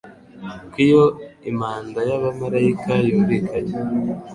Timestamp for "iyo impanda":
0.85-1.99